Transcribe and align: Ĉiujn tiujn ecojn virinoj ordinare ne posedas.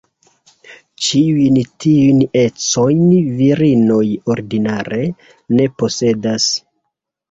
Ĉiujn 1.07 1.59
tiujn 1.85 2.25
ecojn 2.45 3.05
virinoj 3.45 4.03
ordinare 4.35 5.07
ne 5.59 5.73
posedas. 5.81 6.55